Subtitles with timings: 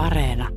[0.00, 0.48] Areena.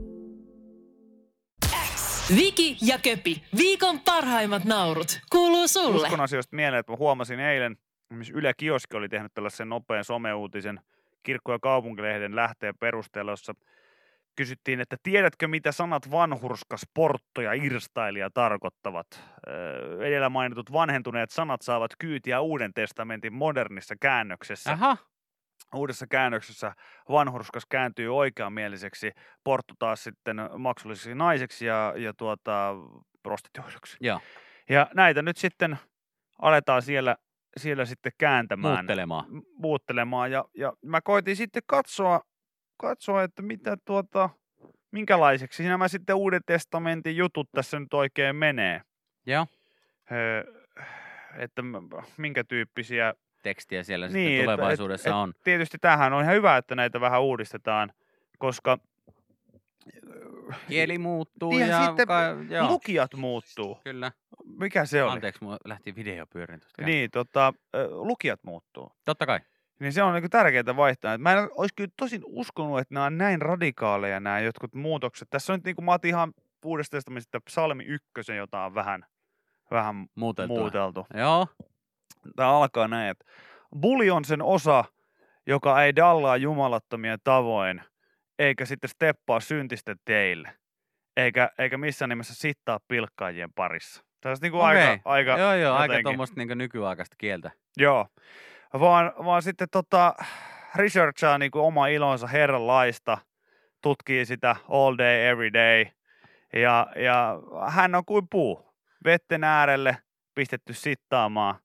[2.35, 6.05] Viki ja Köpi, viikon parhaimmat naurut, kuuluu sulle.
[6.05, 7.77] Uskon asioista mieleen, että mä huomasin eilen,
[8.09, 10.79] missä Yle Kioski oli tehnyt tällaisen nopean someuutisen
[11.23, 13.53] kirkko- ja kaupunkilehden lähteen perusteella, jossa
[14.35, 19.07] kysyttiin, että tiedätkö mitä sanat vanhurska, sportto ja irstailija tarkoittavat?
[19.47, 24.71] Öö, edellä mainitut vanhentuneet sanat saavat kyytiä Uuden testamentin modernissa käännöksessä.
[24.71, 24.97] Aha,
[25.73, 26.73] Uudessa käännöksessä
[27.09, 29.11] vanhurskas kääntyy oikeamieliseksi,
[29.43, 32.75] porttu taas sitten maksulliseksi naiseksi ja, ja tuota,
[33.23, 33.97] prostituoiduksi.
[34.01, 34.19] joo,
[34.69, 35.77] Ja näitä nyt sitten
[36.41, 37.15] aletaan siellä,
[37.57, 38.75] siellä sitten kääntämään.
[38.75, 39.25] muuttelemaan.
[39.55, 40.31] muuttelemaan.
[40.31, 42.21] Ja, ja mä koitin sitten katsoa,
[42.77, 44.29] katsoa, että mitä tuota,
[44.91, 48.81] minkälaiseksi nämä sitten Uuden testamentin jutut tässä nyt oikein menee.
[49.25, 49.47] Joo,
[50.11, 50.43] Öö,
[51.37, 51.61] että
[52.17, 53.13] minkä tyyppisiä.
[53.43, 55.33] Tekstiä siellä Niin, sitten tulevaisuudessa et- et on.
[55.43, 57.93] Tietysti tähän on ihan hyvä, että näitä vähän uudistetaan,
[58.39, 58.77] koska
[60.67, 63.79] Kieli muuttuu Niin, ja ja sitten ka- joo, lukijat muuttuu.
[63.83, 64.11] kyllä.
[64.59, 65.11] Mikä se oli?
[65.11, 66.61] Anteeksi, mulla lähti video pyörin.
[66.85, 67.53] Niin, tota,
[67.89, 68.91] lukijat muuttuu.
[69.05, 69.39] Totta kai.
[69.79, 71.17] Niin se on niin tärkeää vaihtaa.
[71.17, 75.29] Mä en olisi kyllä tosin uskonut, että nämä on näin radikaaleja nämä jotkut muutokset.
[75.29, 76.33] Tässä on nyt niin kuin mä otin ihan
[76.65, 79.05] uudesta testamentista psalmi ykkösen, jota on vähän,
[79.71, 80.59] vähän Muuteltua.
[80.59, 81.07] muuteltu.
[81.13, 81.47] Joo,
[82.35, 83.25] Tämä alkaa näin, että
[83.81, 84.85] Buli on sen osa,
[85.47, 87.81] joka ei dallaa jumalattomien tavoin,
[88.39, 90.53] eikä sitten steppaa syntisten teille,
[91.17, 94.03] eikä, eikä missään nimessä sittaa pilkkaajien parissa.
[94.21, 94.87] Tämä on niin kuin Okei.
[94.87, 97.51] aika, aika joo, joo, aika jotenkin- tuommoista niin nykyaikaista kieltä.
[97.77, 98.07] Joo,
[98.79, 100.15] vaan, vaan sitten tota,
[100.75, 103.17] researchaa niin kuin oma ilonsa Herran laista,
[103.81, 105.85] tutkii sitä all day, every day.
[106.53, 108.73] Ja, ja hän on kuin puu,
[109.05, 109.97] vetten äärelle
[110.35, 111.55] pistetty sittaamaan.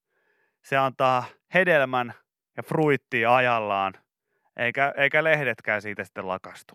[0.68, 1.24] Se antaa
[1.54, 2.14] hedelmän
[2.56, 3.94] ja fruittia ajallaan,
[4.56, 6.74] eikä, eikä lehdetkään siitä sitten lakastu.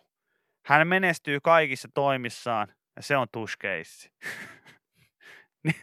[0.65, 4.11] Hän menestyy kaikissa toimissaan, ja se on tuskeissi.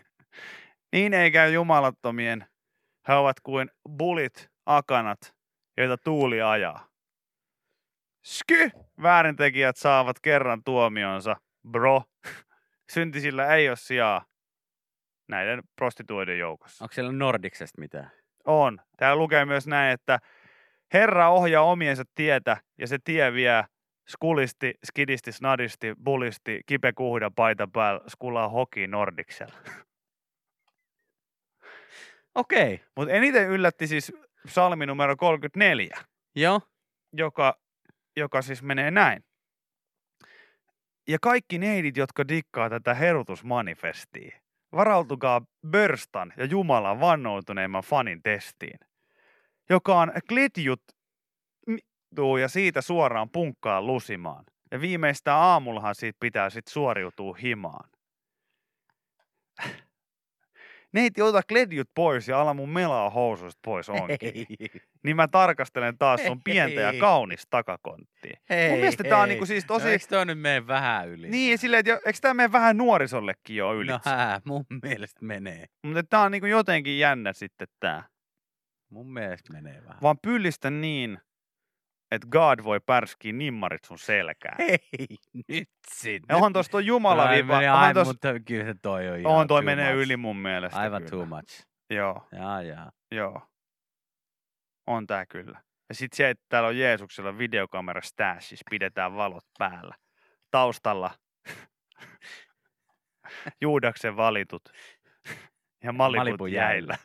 [0.92, 2.46] niin ei käy jumalattomien
[3.08, 5.34] he ovat kuin bulit akanat,
[5.76, 6.88] joita tuuli ajaa.
[8.24, 8.70] Sky!
[9.02, 11.36] Väärintekijät saavat kerran tuomionsa,
[11.70, 12.02] bro.
[12.92, 14.29] Syntisillä ei ole sijaa
[15.30, 16.84] näiden prostituoiden joukossa.
[16.84, 18.10] Onko siellä Nordiksesta mitään?
[18.44, 18.80] On.
[18.96, 20.18] Täällä lukee myös näin, että
[20.92, 23.64] Herra ohjaa omiensa tietä ja se tie vie
[24.08, 29.54] skulisti, skidisti, snadisti, bulisti, kipekuhda, paita päällä, skulaa hoki Nordiksella.
[32.34, 32.80] Okei.
[32.96, 34.12] Mutta eniten yllätti siis
[34.46, 35.98] psalmi numero 34.
[36.34, 36.60] Joo.
[37.12, 37.58] joka,
[38.16, 39.24] joka siis menee näin.
[41.08, 44.40] Ja kaikki neidit, jotka dikkaa tätä herutusmanifestia,
[44.72, 48.78] varautukaa Börstan ja Jumalan vannoutuneimman fanin testiin,
[49.70, 50.82] joka on kletjut
[52.16, 54.44] tuu ja siitä suoraan punkkaan lusimaan.
[54.70, 57.90] Ja viimeistään aamullahan siitä pitää sitten suoriutua himaan.
[60.92, 64.18] Neiti, ota kledjut pois ja ala mun melaa housuista pois onkin.
[64.34, 64.46] Hei.
[65.04, 67.00] Niin mä tarkastelen taas sun pientä ja Hei.
[67.00, 68.40] kaunista takakonttia.
[68.50, 69.28] Hei, Mun mielestä tää on hei.
[69.28, 69.88] niinku siis No, tosi...
[69.88, 71.28] eikö toi nyt mene vähän yli?
[71.28, 73.90] Niin, silleen, että eikö tämä mene vähän nuorisollekin jo yli?
[73.90, 75.64] No hää, mun mielestä menee.
[75.86, 78.04] Mutta tää on niinku jotenkin jännä sitten tää.
[78.90, 79.98] Mun mielestä menee vähän.
[80.02, 81.18] Vaan pyllistä niin,
[82.10, 84.56] että God voi pärskiä nimmarit sun selkään.
[84.58, 84.78] Hei,
[85.48, 86.36] nyt sitten.
[86.36, 89.62] Onhan tossa toi Jumala meni Onhan, tos, mutta kyllä se toi on ihan onhan toi
[89.62, 90.02] menee much.
[90.04, 90.78] yli mun mielestä.
[90.78, 91.10] Aivan kyllä.
[91.10, 91.66] too much.
[91.90, 92.90] Joo, Jaa, jaa.
[93.12, 93.42] joo.
[94.86, 95.60] On tää kyllä.
[95.88, 99.94] Ja sit se, että täällä on Jeesuksella videokamera stashis, pidetään valot päällä.
[100.50, 101.10] Taustalla
[103.62, 104.62] Juudaksen valitut
[105.84, 106.96] ja Malipun jäillä.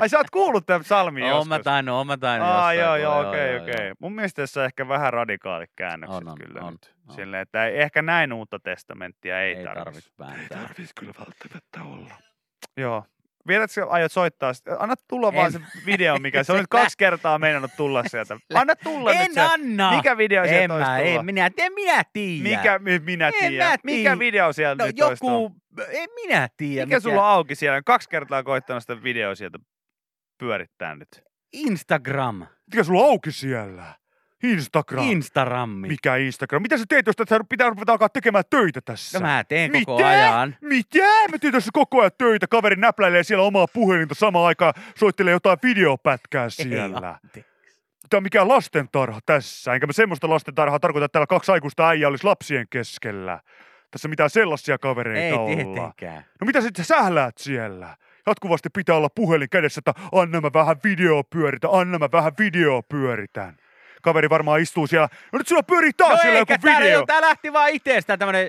[0.00, 1.64] Ai sä oot kuullut tämän psalmin Oon mä joskus?
[1.64, 3.92] tainnut, oon mä tainnut Aa, joo, joo, okei, okei.
[3.98, 6.94] Mun mielestä tässä on ehkä vähän radikaalit käännökset On, on, kyllä on, nyt.
[7.08, 7.14] on.
[7.14, 9.84] Silleen, että ei, ehkä näin uutta testamenttia ei, Ei tarvitse.
[9.84, 10.58] tarvitse vääntää.
[10.58, 12.14] tarvitsisi kyllä välttämättä olla.
[12.76, 13.04] Joo.
[13.50, 14.52] Vielätkö aiot soittaa?
[14.78, 15.52] Anna tulla vaan En.
[15.52, 18.36] se video, mikä se on nyt kaksi kertaa meinannut tulla sieltä.
[18.54, 19.40] Anna tulla En nyt se.
[19.40, 19.96] anna!
[19.96, 21.08] Mikä video sieltä en olisi mä, tulla?
[21.20, 22.42] en minä, en minä tiedä.
[22.56, 23.68] Mikä, mi- minä tiedän.
[23.70, 24.18] mä Mikä tiedä.
[24.18, 25.56] video sieltä No nyt olisi joku,
[25.90, 26.86] en minä tiedä.
[26.86, 27.82] Mikä sulla on auki siellä?
[27.82, 29.58] Kaksi kertaa koittanut sitä videoa sieltä
[30.38, 31.08] pyörittää nyt.
[31.52, 32.46] Instagram.
[32.72, 33.84] Mikä sulla on auki siellä?
[34.42, 35.04] Instagram.
[35.08, 35.88] Instagrammi.
[35.88, 36.62] Mikä Instagram?
[36.62, 39.18] Mitä sä teet, jos sä pitää ruveta alkaa tekemään töitä tässä?
[39.18, 40.08] No mä teen koko Mitä?
[40.08, 40.56] ajan.
[40.60, 41.28] Mitä?
[41.30, 42.46] Mä teen tässä koko ajan töitä.
[42.46, 47.18] Kaveri näpläilee siellä omaa puhelinta samaan aikaan, soittelee jotain videopätkää siellä.
[47.36, 47.44] Ei,
[48.10, 49.74] Tämä on mikään lastentarha tässä.
[49.74, 53.40] Enkä mä semmoista lastentarhaa tarkoita, että täällä kaksi aikuista äijää olisi lapsien keskellä.
[53.90, 55.56] Tässä mitään sellaisia kavereita ei olla.
[55.56, 56.24] tietenkään.
[56.40, 57.96] No mitä sitten sä sähläät siellä?
[58.26, 62.82] Jatkuvasti pitää olla puhelin kädessä, että anna mä vähän video pyöritä, anna mä vähän video
[62.82, 63.56] pyöritän.
[64.02, 65.08] Kaveri varmaan istuu siellä.
[65.32, 67.06] No nyt sulla pyörii taas no siellä eikä, joku tää, video.
[67.06, 68.48] tää lähti vaan itsestä tämmönen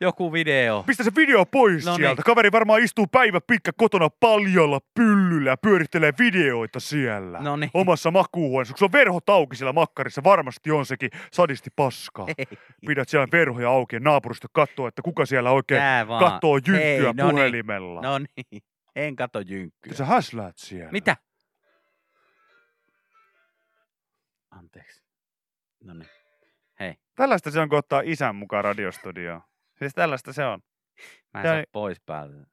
[0.00, 0.84] joku video.
[0.86, 1.96] Pistä se video pois No niin.
[1.96, 2.22] sieltä.
[2.22, 7.38] Kaveri varmaan istuu päivä pitkä kotona paljalla pyllyllä ja pyörittelee videoita siellä.
[7.38, 7.70] No niin.
[7.74, 8.74] Omassa makuuhuoneessa.
[8.74, 12.26] Kun se on verhot auki siellä makkarissa, varmasti on sekin sadisti paskaa.
[12.38, 12.46] Ei.
[12.86, 17.00] Pidät siellä verhoja auki ja naapurista katsoo, että kuka siellä oikein Tää katsoo jynkkyä Hei,
[17.00, 17.30] no niin.
[17.30, 18.02] puhelimella.
[18.02, 18.62] No niin.
[18.96, 19.92] En kato jynkkyä.
[19.92, 20.92] Sä häsläät siellä.
[20.92, 21.16] Mitä?
[24.50, 25.02] Anteeksi.
[25.84, 26.08] No niin.
[26.80, 29.42] Hei, Tällaista se on, kun ottaa isän mukaan radiostudioon.
[29.78, 30.60] Siis tällaista se on.
[31.34, 32.46] mä en Tää saa pois päältä.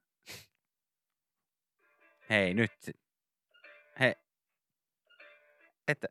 [2.30, 2.72] Hei, nyt.
[4.00, 4.16] Hei.
[5.88, 6.08] Että.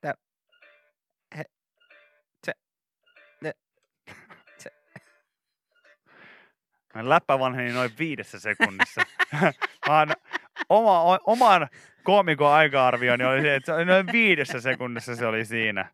[0.00, 0.14] Tää.
[1.36, 1.44] He.
[2.44, 2.52] Se.
[3.40, 3.52] Ne.
[4.58, 4.70] Se.
[6.94, 9.00] Mä läppä vanheni noin viidessä sekunnissa.
[9.88, 10.08] Mä oon,
[10.68, 11.68] oma, oman
[12.04, 15.90] koomikon aika-arvioni oli se, että se oli noin viidessä sekunnissa se oli siinä.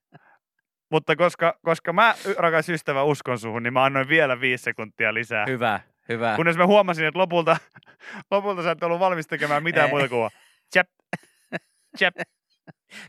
[0.91, 5.47] Mutta koska, koska mä, rakas ystävä, uskon suhun, niin mä annoin vielä viisi sekuntia lisää.
[5.47, 6.37] Hyvä, hyvä.
[6.37, 7.57] Kunnes mä huomasin, että lopulta,
[8.31, 9.91] lopulta sä et ollut valmis tekemään mitään Ei.
[9.91, 10.31] muuta kuin
[10.75, 10.87] chap,
[11.99, 12.15] chap.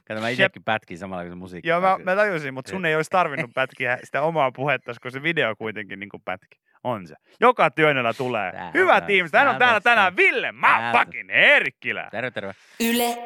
[0.07, 1.69] Kato, mä itsekin pätkin samalla se musiikki.
[1.69, 5.23] Joo, mä, mä tajusin, mutta sun ei olisi tarvinnut pätkiä sitä omaa puhetta, koska se
[5.23, 6.61] video kuitenkin niin kuin pätki.
[6.83, 7.15] On se.
[7.39, 8.51] Joka työnnöllä tulee.
[8.51, 9.29] Tää- Hyvä tää- tiimi.
[9.29, 12.07] Täällä on tää- täällä tänään Ville Mappakin Erkkilä.
[12.11, 12.53] Terve, terve.
[12.79, 13.17] Yle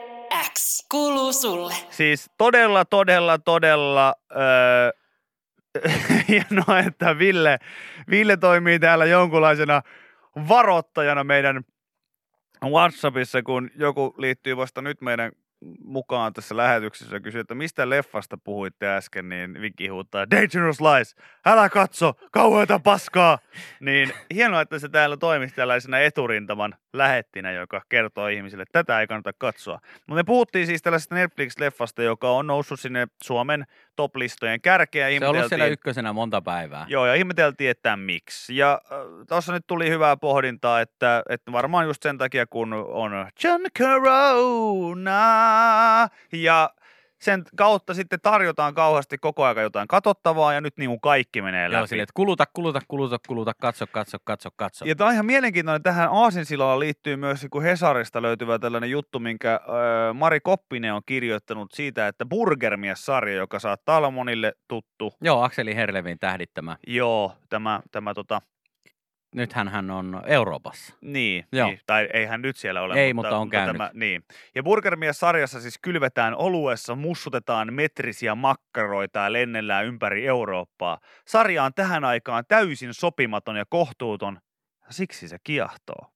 [0.53, 1.73] X kuuluu sulle.
[1.89, 4.91] Siis todella, todella, todella öö,
[6.27, 7.57] hienoa, että Ville,
[8.09, 9.81] Ville toimii täällä jonkunlaisena
[10.49, 11.61] varoittajana meidän
[12.63, 15.31] WhatsAppissa, kun joku liittyy vasta nyt meidän
[15.83, 21.15] mukaan tässä lähetyksessä ja kysyy, että mistä leffasta puhuitte äsken, niin Viki huuttaa Dangerous Lies,
[21.45, 23.39] älä katso, kauheata paskaa.
[23.79, 29.07] Niin hienoa, että se täällä toimisi tällaisena eturintaman lähettinä, joka kertoo ihmisille, että tätä ei
[29.07, 29.79] kannata katsoa.
[29.95, 33.65] Mutta me puhuttiin siis tällaisesta Netflix-leffasta, joka on noussut sinne Suomen
[33.95, 35.19] top-listojen kärkeen.
[35.19, 36.85] Se on ollut siellä ykkösenä monta päivää.
[36.89, 38.57] Joo, ja ihmeteltiin, että miksi.
[38.57, 38.97] Ja äh,
[39.27, 43.11] tuossa nyt tuli hyvää pohdintaa, että, että varmaan just sen takia, kun on
[43.43, 45.54] John Corona,
[46.33, 46.69] ja
[47.21, 51.69] sen kautta sitten tarjotaan kauheasti koko ajan jotain katsottavaa, ja nyt niin kuin kaikki menee
[51.69, 51.79] läpi.
[51.79, 54.85] Joo, silleen, että kuluta, kuluta, kuluta, kuluta, katso, katso, katso, katso.
[54.85, 55.83] Ja tämä on ihan mielenkiintoinen.
[55.83, 59.59] Tähän Aasinsilalla liittyy myös niin kuin Hesarista löytyvä tällainen juttu, minkä äh,
[60.13, 65.13] Mari Koppinen on kirjoittanut siitä, että Burgermies-sarja, joka saattaa olla monille tuttu.
[65.21, 66.77] Joo, Akseli Herlevin tähdittämä.
[66.87, 68.41] Joo, tämä, tämä tota,
[69.35, 70.95] Nythän hän on Euroopassa.
[71.01, 71.67] Niin, Joo.
[71.67, 72.93] niin, tai eihän nyt siellä ole.
[72.93, 73.73] Ei, mutta on käynyt.
[73.73, 74.23] Tämä, niin.
[74.55, 80.99] Ja Burgermies-sarjassa siis kylvetään oluessa, mussutetaan metrisiä makkaroita ja lennellään ympäri Eurooppaa.
[81.27, 84.39] Sarja on tähän aikaan täysin sopimaton ja kohtuuton,
[84.89, 86.14] siksi se kiehtoo.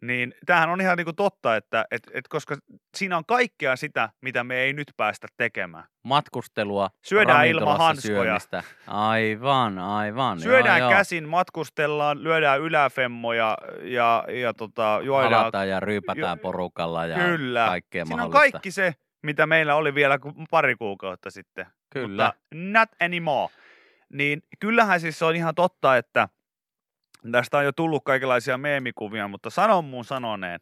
[0.00, 2.56] Niin tämähän on ihan niin kuin totta, että et, et koska
[2.96, 5.84] siinä on kaikkea sitä, mitä me ei nyt päästä tekemään.
[6.04, 8.22] Matkustelua, Syödään ilman hanskoja.
[8.22, 8.62] syömistä.
[8.86, 10.40] Aivan, aivan.
[10.40, 10.98] Syödään joo, joo.
[10.98, 17.66] käsin, matkustellaan, lyödään yläfemmoja ja, ja tota, juodaan Alataan ja ryypätään Jo- porukalla ja Kyllä.
[17.66, 18.52] kaikkea Siinä on mahdollista.
[18.52, 20.18] kaikki se, mitä meillä oli vielä
[20.50, 21.66] pari kuukautta sitten.
[21.90, 22.24] Kyllä.
[22.24, 23.54] Mutta not anymore.
[24.12, 26.28] Niin kyllähän siis se on ihan totta, että
[27.32, 30.60] tästä on jo tullut kaikenlaisia meemikuvia, mutta sanon mun sanoneen,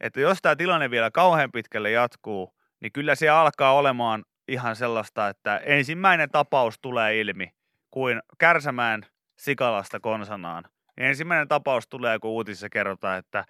[0.00, 5.28] että jos tämä tilanne vielä kauhean pitkälle jatkuu, niin kyllä se alkaa olemaan ihan sellaista,
[5.28, 7.50] että ensimmäinen tapaus tulee ilmi
[7.90, 9.02] kuin Kärsämään
[9.36, 10.64] Sikalasta konsanaan.
[10.96, 13.44] Ensimmäinen tapaus tulee, kun uutisissa kerrotaan, että,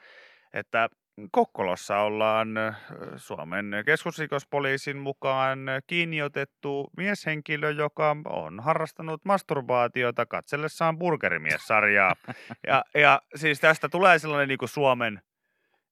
[0.53, 0.89] että
[1.31, 2.49] Kokkolossa ollaan
[3.17, 12.15] Suomen keskusrikospoliisin mukaan kiinni otettu mieshenkilö, joka on harrastanut masturbaatiota katsellessaan burgerimies-sarjaa.
[12.67, 15.23] Ja, ja siis tästä tulee sellainen niin kuin Suomen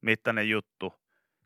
[0.01, 0.95] mittainen juttu,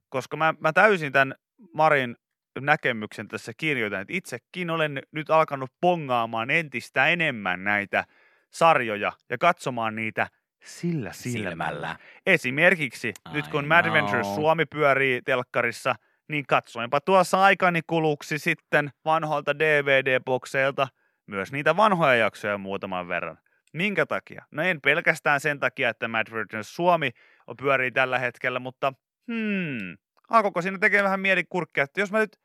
[0.09, 1.35] koska mä, mä täysin tämän
[1.75, 2.17] Marin
[2.61, 8.05] näkemyksen tässä kirjoitan, että itsekin olen nyt alkanut pongaamaan entistä enemmän näitä
[8.51, 10.27] sarjoja ja katsomaan niitä
[10.65, 11.51] sillä silmällä.
[11.51, 11.97] silmällä.
[12.27, 14.35] Esimerkiksi I nyt kun Mad Adventures know.
[14.35, 15.95] Suomi pyörii telkkarissa,
[16.29, 20.89] niin katsoinpa tuossa aikani kuluksi sitten vanhoilta DVD-bokseilta
[21.27, 23.39] myös niitä vanhoja jaksoja muutaman verran.
[23.73, 24.45] Minkä takia?
[24.51, 27.11] No en pelkästään sen takia, että Mad Adventures Suomi
[27.47, 28.93] on pyörii tällä hetkellä, mutta
[29.33, 29.99] hmm,
[30.29, 32.41] alkoiko siinä tekee vähän mieli kurkkia, että jos mä nyt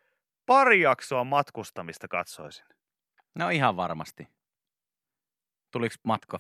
[0.46, 2.65] pari jaksoa matkustamista katsoisin.
[3.36, 4.27] No ihan varmasti.
[5.72, 6.39] Tuliko matka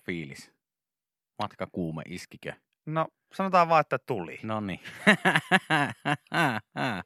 [1.33, 1.39] fiilis?
[1.39, 2.53] Matka kuume iskikö?
[2.85, 4.39] No sanotaan vaan, että tuli.
[4.43, 4.79] No niin.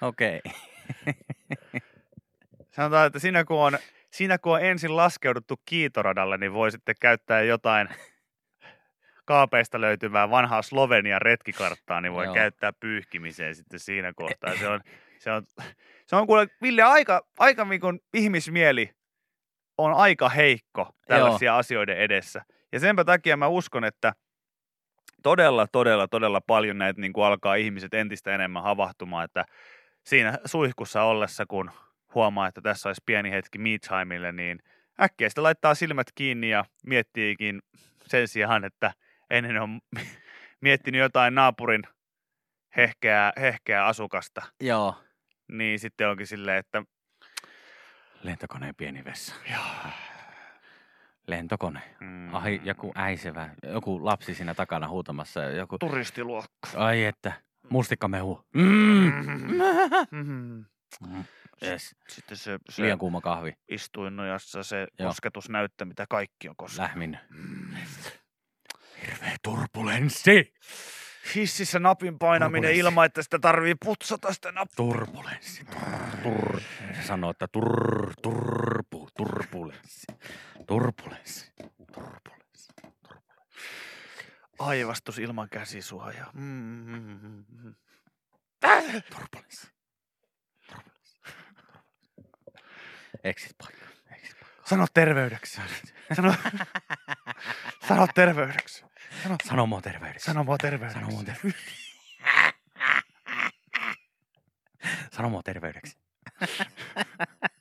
[0.00, 0.40] Okei.
[2.76, 3.78] Sanotaan, että siinä kun on,
[4.12, 7.88] siinä kun on ensin laskeuduttu kiitoradalle, niin voi sitten käyttää jotain
[9.24, 12.34] kaapeista löytyvää vanhaa Slovenian retkikarttaa, niin voi Joo.
[12.34, 14.56] käyttää pyyhkimiseen sitten siinä kohtaa.
[14.56, 14.80] Se on,
[15.22, 15.46] Se on,
[16.06, 18.90] se on kuule, Ville, aika, aika niin ihmismieli
[19.78, 22.44] on aika heikko tällaisia asioiden edessä.
[22.72, 24.12] Ja senpä takia mä uskon, että
[25.22, 29.44] todella, todella, todella paljon näitä niin kuin alkaa ihmiset entistä enemmän havahtumaan, että
[30.06, 31.70] siinä suihkussa ollessa, kun
[32.14, 34.58] huomaa, että tässä olisi pieni hetki me timeille, niin
[35.00, 37.62] äkkiä sitten laittaa silmät kiinni ja miettiikin
[38.06, 38.92] sen sijaan, että
[39.30, 39.80] ennen on
[40.60, 41.82] miettinyt jotain naapurin
[42.76, 44.94] hehkeää, hehkeää asukasta, Joo.
[45.48, 46.82] niin sitten onkin silleen, että
[48.22, 49.34] Lentokoneen pieni vessa.
[49.50, 49.92] joo,
[51.36, 51.80] Lentokone.
[52.00, 55.40] mm, Ai, joku äisevä, joku lapsi siinä takana huutamassa.
[55.42, 56.68] Joku, turistiluokka.
[56.76, 57.32] ai että,
[57.70, 58.44] mustikkamehu.
[58.54, 59.12] Mm.
[60.10, 60.62] Mhm.
[61.08, 61.24] Mm.
[61.66, 61.96] Yes.
[62.08, 63.52] Sitten se, se Liian kuuma kahvi.
[63.68, 65.08] istuinnojassa se Joo.
[65.08, 66.88] kosketusnäyttö, mitä kaikki on koskenut.
[66.88, 67.18] Lähmin.
[69.02, 70.54] Hirveä turbulenssi.
[71.34, 72.80] Hississä napin painaminen Turbulenssi.
[72.80, 74.76] ilman, että sitä tarvii putsata sitä nappia.
[74.76, 75.64] Turbulenssi.
[76.22, 76.60] Tur,
[77.00, 80.06] se sanoo, että tur, turpu, turbulenssi.
[80.66, 81.52] Turbulenssi.
[81.92, 82.72] Turbulenssi.
[84.58, 86.30] Aivastus ilman käsisuojaa.
[86.34, 87.74] Mm, mm, mm, mm.
[89.10, 89.66] Turbulenssi.
[90.66, 91.20] Turbulenssi.
[93.24, 93.86] Exit paikka.
[94.64, 95.60] Sano terveydeksi.
[96.14, 96.34] Sano,
[97.88, 98.84] sano terveydeksi.
[99.22, 100.24] Sano, Sano mua terveydeksi.
[100.26, 100.94] sano mua terveydeksi.
[100.94, 101.72] Sano mua terveydeksi.
[105.16, 105.96] Sano mua terveydeksi.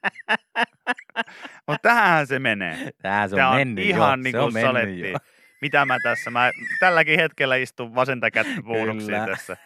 [1.71, 2.91] Mutta tähän se menee.
[3.01, 4.23] Tää se on Tää on mennyt ihan jo.
[4.23, 5.11] niin se on kuin mennyt salettiin.
[5.11, 5.17] jo.
[5.61, 6.31] Mitä mä tässä?
[6.31, 8.61] Mä tälläkin hetkellä istun vasenta kättä
[9.25, 9.57] tässä.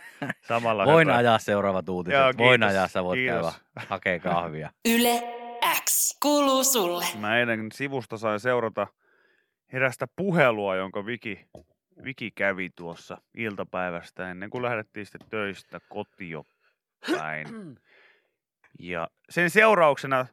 [0.41, 1.17] Samalla Voin höpöä.
[1.17, 2.19] ajaa seuraavat uutiset.
[2.19, 3.53] Joo, Voin ajaa, sä voit kiitos.
[3.53, 4.69] käydä hakee kahvia.
[4.95, 5.23] Yle
[5.85, 7.05] X kuuluu sulle.
[7.19, 8.87] Mä eilen sivusta sain seurata
[9.73, 11.45] erästä puhelua, jonka Viki,
[12.03, 16.43] Viki kävi tuossa iltapäivästä ennen kuin lähdettiin sitten töistä kotio
[17.17, 17.47] päin.
[18.79, 20.25] Ja sen seurauksena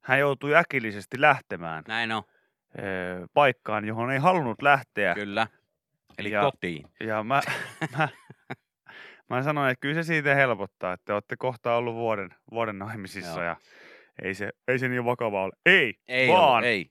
[0.00, 2.22] hän joutui äkillisesti lähtemään Näin on,
[3.34, 5.14] paikkaan, johon ei halunnut lähteä.
[5.14, 5.46] kyllä.
[6.18, 6.86] Eli Ja- kotiin.
[7.00, 7.40] Ja mä,
[7.98, 8.08] mä,
[9.30, 13.42] mä sanoin, että kyllä se siitä helpottaa, että olette kohta ollut vuoden, vuoden naimisissa Joo.
[13.42, 13.56] ja
[14.22, 15.52] ei se, ei se niin vakavaa ole.
[15.66, 16.90] Ei, Ei vaan, ollut, ei.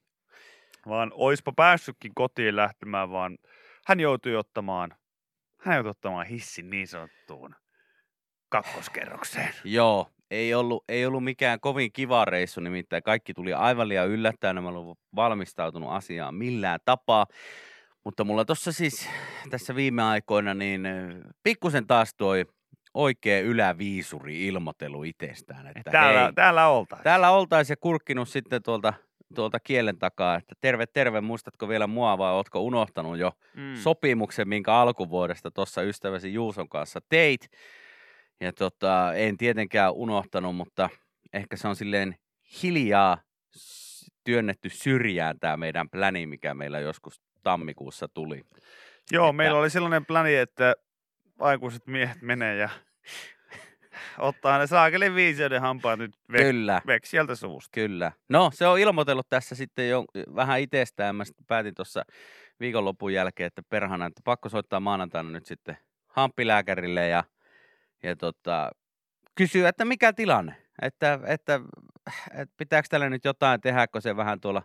[0.88, 3.38] vaan oispa päässytkin kotiin lähtemään, vaan
[3.88, 4.96] hän joutui ottamaan,
[5.62, 7.56] hän joutui ottamaan hissin niin sanottuun
[8.50, 9.54] kakkoskerrokseen.
[9.64, 14.64] Joo, ei ollut, ei ollut mikään kovin kiva reissu, nimittäin kaikki tuli aivan liian yllättäen,
[14.64, 17.26] mä olen valmistautunut asiaan millään tapaa.
[18.04, 19.10] Mutta mulla tuossa siis
[19.50, 20.88] tässä viime aikoina niin
[21.44, 22.46] pikkusen taas toi
[22.94, 25.68] oikea yläviisuri ilmoitelu itsestään.
[25.68, 27.04] Että Täällä, hei, täällä oltaisiin.
[27.04, 28.94] täällä oltaisiin ja kurkkinut sitten tuolta,
[29.36, 33.76] tuolta kielen takaa, että terve, terve, muistatko vielä mua vai ootko unohtanut jo Mm.
[33.76, 37.50] sopimuksen, minkä alkuvuodesta tuossa ystäväsi Juuson kanssa teit.
[38.42, 40.90] Ja tota, en tietenkään unohtanut, mutta
[41.34, 42.16] ehkä se on silleen
[42.64, 43.18] hiljaa
[44.24, 48.42] työnnetty syrjään tämä meidän pläni, mikä meillä joskus tammikuussa tuli.
[49.12, 50.74] Joo, että- meillä oli sellainen pläni, että
[51.40, 52.70] aikuiset miehet menee ja
[54.18, 57.70] ottaa ne saakeli viiseuden hampaat nyt vek, Kyllä, vek sieltä suusta.
[57.74, 58.12] kyllä.
[58.30, 60.06] No, se on ilmoitellut tässä sitten jo
[60.36, 61.16] vähän itsestään.
[61.16, 62.04] Mä sitten päätin tuossa
[62.60, 67.24] viikonlopun jälkeen, että perhana, että pakko soittaa maanantaina nyt sitten hamppilääkärille ja,
[68.04, 68.72] ja tota,
[69.36, 71.60] kysyä, että mikä tilanne, että, että,
[72.32, 74.64] että pitääkö tällä nyt jotain tehdä, kun se vähän tuolla,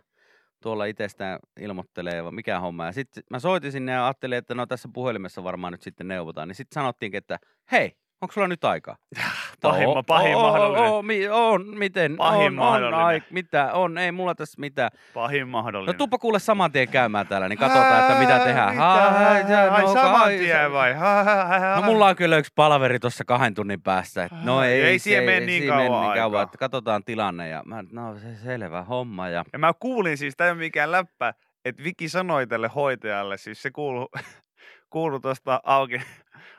[0.61, 2.85] tuolla itsestään ilmoittelee, vai mikä homma.
[2.85, 6.47] Ja sitten mä soitin sinne ja ajattelin, että no tässä puhelimessa varmaan nyt sitten neuvotaan.
[6.47, 7.39] Niin sitten sanottiinkin, että
[7.71, 8.95] hei, onko sulla nyt aikaa?
[9.61, 10.89] Pahimma, pahin oo, mahdollinen.
[10.89, 12.17] oo, mi, on, miten?
[12.17, 13.05] Pahin on, on, mahdollinen.
[13.05, 14.89] ai, mitä, on, ei mulla tässä mitään.
[15.13, 15.95] Pahin No mahdollinen.
[15.97, 18.71] tuppa kuule saman tien käymään täällä, niin katsotaan, että mitä tehdään.
[18.71, 18.93] Mitä?
[18.93, 20.93] Ai, ai, Ai no, saman ai, tien vai?
[20.93, 21.75] Ha, ha, ha, ha.
[21.75, 24.23] No mulla on kyllä yksi palaveri tuossa kahden tunnin päässä.
[24.23, 26.41] Et no ei, ei siihen mene niin siihen mene kauan aikaa.
[26.41, 27.49] että katsotaan tilanne.
[27.49, 29.29] Ja mä, no se selvä homma.
[29.29, 31.33] Ja Ja mä kuulin siis, tämä ei ole mikään läppä,
[31.65, 34.09] että Viki sanoi tälle hoitajalle, siis se kuuluu,
[34.93, 36.01] kuulu tuosta auki,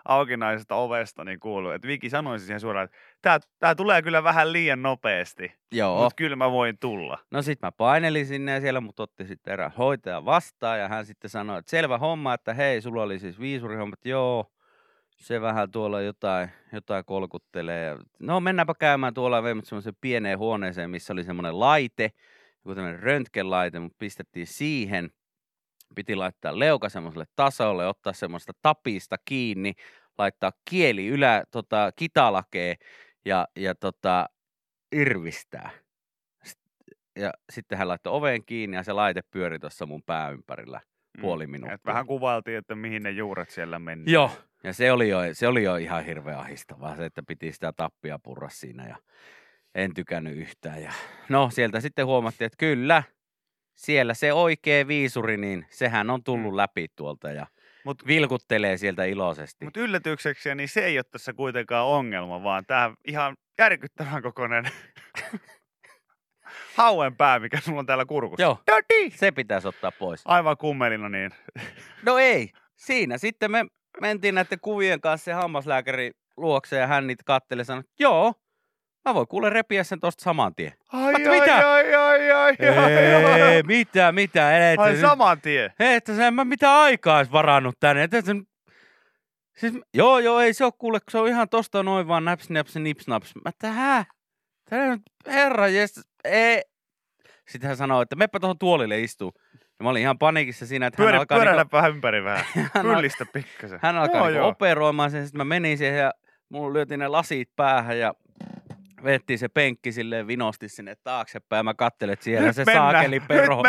[0.05, 4.53] aukinaisesta ovesta, niin kuuluu, että Viki sanoi siihen suoraan, että tää, tää tulee kyllä vähän
[4.53, 7.19] liian nopeasti, joo, mutta kyllä mä voin tulla.
[7.31, 11.07] No sit mä painelin sinne ja siellä mut otti sitten erään hoitaja vastaan ja hän
[11.07, 14.53] sitten sanoi, että selvä homma, että hei, sulla oli siis viisurihommat, joo,
[15.19, 17.97] se vähän tuolla jotain, jotain kolkuttelee.
[18.19, 22.11] No mennäänpä käymään tuolla veimme semmoisen pieneen huoneeseen, missä oli semmoinen laite,
[22.57, 25.11] joku tämmöinen röntgenlaite, mutta pistettiin siihen.
[25.95, 29.73] Piti laittaa leuka semmoiselle tasolle, ottaa semmoista tapista kiinni,
[30.19, 32.75] laittaa kieli ylä, tota, kitalakee
[33.25, 34.27] ja, ja tota,
[34.93, 35.71] irvistää.
[37.19, 40.81] Ja sitten hän laittoi oven kiinni ja se laite pyöri tuossa mun pää ympärillä.
[41.21, 41.75] puoli minuuttia.
[41.75, 44.13] Et vähän kuvailtiin, että mihin ne juuret siellä meni.
[44.13, 44.31] Joo,
[44.65, 48.19] ja se oli jo, se oli jo ihan hirveän ahistavaa, se, että piti sitä tappia
[48.23, 48.97] purra siinä ja
[49.75, 50.83] en tykännyt yhtään.
[50.83, 50.93] Ja
[51.29, 53.03] no sieltä sitten huomattiin, että kyllä,
[53.79, 56.57] siellä se oikea viisuri, niin sehän on tullut Mm.
[56.57, 57.47] läpi tuolta ja
[57.89, 59.65] Mut- vilkuttelee sieltä iloisesti.
[59.65, 64.65] Mutta yllätykseksi, niin se ei ole tässä kuitenkaan ongelma, vaan tämä ihan järkyttävän kokoinen
[66.77, 68.43] hauen pää, mikä sulla on täällä kurkussa.
[68.43, 69.17] Joo, Dirty!
[69.17, 70.23] se pitäisi ottaa pois.
[70.25, 71.31] Aivan kummelina niin.
[72.07, 73.19] No ei, siinä.
[73.19, 73.67] Sitten me
[74.01, 78.35] mentiin näiden kuvien kanssa se hammaslääkäri luokse ja hän niitä katteli ja sanoi, joo,
[79.09, 80.73] mä voin kuule repiä sen tosta saman tien.
[80.93, 81.71] Ai, Mutta ai, mitä?
[81.71, 83.41] ai, ai, ai, ai, ai.
[83.41, 85.73] Ei, mitä, mitä, et, Ai saman tien.
[85.79, 88.03] Hei, että sä en mä mitään aikaa edes varannut tänne.
[88.03, 88.43] Että sen...
[89.57, 92.51] siis, joo, joo, ei se ole kuule, kun se on ihan tosta noin vaan naps,
[92.51, 93.35] naps, nips, naps.
[93.35, 94.05] Mä että hä?
[94.71, 96.63] Tää nyt, herra, jes, ei.
[97.49, 99.33] Sitten hän sanoi, että meppä tuohon tuolille istuu.
[99.79, 102.45] Ja mä olin ihan paniikissa siinä, että hän Pyörä, alkaa, pyöräillä niinku, vähän ympäri vähän.
[102.75, 103.79] hän, Pyllistä pikkasen.
[103.83, 104.49] hän alkaa Joo, niinku joo.
[104.49, 105.25] operoimaan sen.
[105.27, 106.13] Sitten mä menin siihen ja
[106.49, 108.15] mulla lyötiin ne lasit päähän ja
[109.05, 111.65] vettiin se penkki silleen vinosti sinne taaksepäin.
[111.65, 113.63] Mä kattelin, että siellä Nyt se mennään, saakeli perho.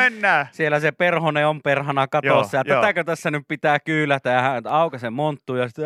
[0.52, 2.58] Siellä se perhonen on perhana katossa.
[2.58, 2.82] Joo, ja joo.
[2.82, 4.30] tätäkö tässä nyt pitää kyylätä?
[4.30, 5.86] Ja hän aukaisen monttu ja sitten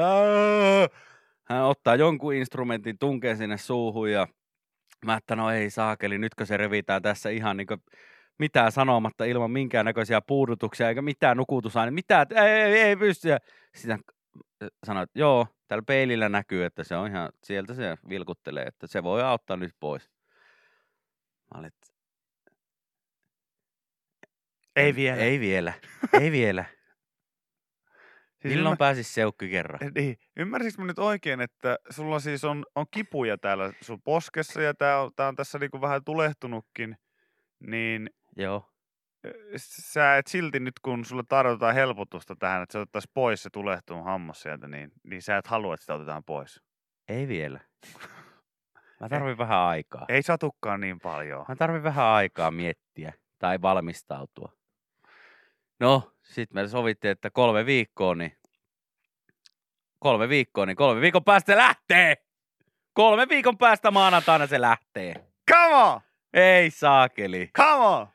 [1.50, 4.28] hän ottaa jonkun instrumentin, tunkee sinne suuhun ja
[5.06, 7.68] mä että no ei saakeli, nytkö se revitään tässä ihan niin
[8.40, 13.28] mitään sanomatta ilman minkäännäköisiä puudutuksia eikä mitään nukutusaine, mitään, ei, ei, ei pysty.
[13.76, 14.00] Sitten
[14.86, 19.04] sanoi, että joo, tällä peilillä näkyy, että se on ihan, sieltä se vilkuttelee, että se
[19.04, 20.12] voi auttaa nyt pois.
[21.54, 21.88] Mä olin, että
[24.76, 25.18] Ei vielä.
[25.18, 25.74] Ei vielä.
[26.22, 26.66] Ei vielä.
[28.42, 29.80] Siis Milloin ymmär- pääsis seukki kerran?
[29.96, 30.18] Niin.
[30.38, 35.02] Ymmärsinkö mä nyt oikein, että sulla siis on, on kipuja täällä sun poskessa ja tää
[35.02, 36.98] on, tää on tässä niinku vähän tulehtunutkin,
[37.60, 38.73] niin Joo.
[39.58, 44.06] Sä et silti nyt, kun sulle tarjotaan helpotusta tähän, että se otettaisiin pois se tulehtunut
[44.06, 46.62] hammas sieltä, niin, niin sä et halua, että sitä otetaan pois.
[47.08, 47.60] Ei vielä.
[49.00, 50.06] Mä tarvin vähän aikaa.
[50.10, 51.46] Ei satukaan niin paljon.
[51.48, 54.52] Mä tarvin vähän aikaa miettiä tai valmistautua.
[55.80, 58.38] No, sit me sovittiin, että kolme viikkoa, niin
[60.00, 62.18] kolme viikkoa, niin kolme viikon päästä se lähtee!
[62.94, 65.28] Kolme viikon päästä maanantaina se lähtee.
[65.52, 66.02] Come on!
[66.34, 67.50] Ei saakeli.
[67.58, 68.08] Come on!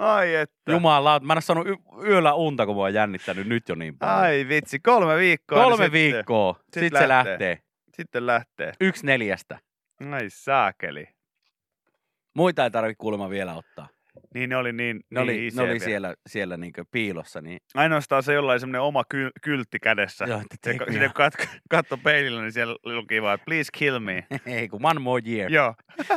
[0.00, 0.72] Ai että.
[0.72, 3.98] Jumala, mä en ole saanut y- yöllä unta, kun mä oon jännittänyt nyt jo niin
[3.98, 4.16] paljon.
[4.18, 5.58] Ai vitsi, kolme viikkoa.
[5.62, 7.58] Kolme niin sitten- viikkoa, sitten sit sit se lähtee.
[7.96, 8.72] Sitten lähtee.
[8.80, 9.58] Yksi neljästä.
[10.12, 11.06] Ai saakeli.
[12.36, 13.88] Muita ei tarvitse kuulemma vielä ottaa.
[14.34, 15.84] Niin ne oli niin, Ne oli, niin ne iseä oli vielä.
[15.84, 17.40] siellä, siellä niin piilossa.
[17.40, 20.24] Niin, Ainoastaan se jollain semmoinen oma ky- kyltti kädessä.
[20.28, 23.70] joo, että Se, take kun me sinne kat- katto peilillä, niin siellä luki vaan, please
[23.78, 24.26] kill me.
[24.46, 25.52] Ei, kun one more year.
[25.52, 25.74] Joo.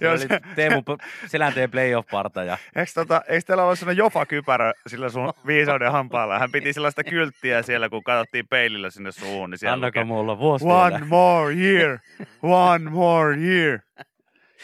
[0.00, 0.82] Joo, se, Teemu
[1.26, 6.38] Selänteen playoff-parta ja eikö, tota, eikö teillä ollut sellainen jofa-kypärä sillä sun viisauden hampaalla?
[6.38, 9.50] Hän piti sellaista kylttiä siellä, kun katsottiin peilillä sinne suuhun.
[9.50, 11.06] Niin siellä annako mulla vuosi One vielä.
[11.06, 11.98] more year,
[12.42, 13.78] one more year.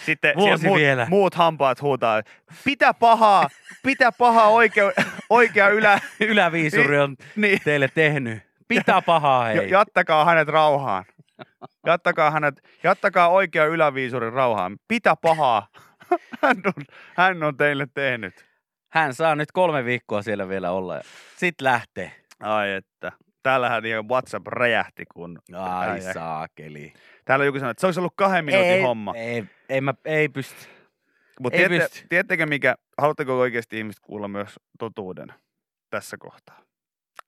[0.04, 1.06] Sitten Vuosi muut, vielä.
[1.10, 2.22] muut hampaat huutaa,
[2.64, 3.48] pitä pahaa,
[3.82, 4.92] pitä pahaa oikea,
[5.30, 8.38] oikea ylä, Yläviisuri on niin, teille tehnyt.
[8.68, 9.70] Pitää pahaa hei.
[9.70, 11.04] jättäkää hänet rauhaan.
[11.86, 14.76] Jättäkää, hänet, jättäkää oikea yläviisurin rauhaan.
[14.88, 15.68] Pitä pahaa.
[16.42, 16.84] Hän on,
[17.16, 18.46] hän on teille tehnyt.
[18.92, 21.00] Hän saa nyt kolme viikkoa siellä vielä olla ja
[21.36, 22.12] sit lähtee.
[22.40, 23.12] Ai että.
[23.42, 25.38] Täällähän ihan WhatsApp räjähti, kun...
[25.52, 26.00] Ai ai.
[26.00, 26.92] saakeli.
[27.24, 29.14] Täällä joku sanoi, että se olisi ollut kahden minuutin ei, homma.
[29.16, 30.66] Ei, ei, mä, ei pysty.
[31.40, 35.32] Mutta tiedätte, tiedättekö mikä, haluatteko oikeasti ihmiset kuulla myös totuuden
[35.90, 36.60] tässä kohtaa?